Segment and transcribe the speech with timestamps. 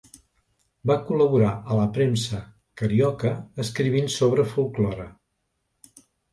[0.91, 2.41] Va col·laborar a la premsa
[2.83, 3.35] carioca
[3.67, 5.09] escrivint sobre folklore.